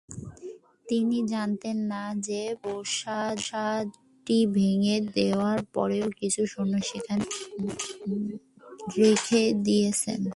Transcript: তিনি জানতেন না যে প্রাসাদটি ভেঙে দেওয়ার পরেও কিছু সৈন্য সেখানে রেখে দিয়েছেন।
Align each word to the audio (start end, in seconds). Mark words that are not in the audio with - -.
তিনি 0.87 1.17
জানতেন 1.27 1.77
না 1.91 2.03
যে 2.27 2.41
প্রাসাদটি 2.63 4.37
ভেঙে 4.55 4.97
দেওয়ার 5.15 5.59
পরেও 5.73 6.07
কিছু 6.19 6.41
সৈন্য 6.45 6.73
সেখানে 6.89 7.25
রেখে 8.97 9.43
দিয়েছেন। 9.65 10.21